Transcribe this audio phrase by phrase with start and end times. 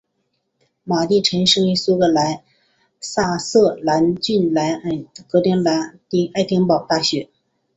[0.83, 2.41] 马地臣生于苏格兰
[2.99, 4.81] 萨瑟兰郡莱尔
[5.29, 5.91] 格和
[6.33, 7.29] 爱丁堡大学。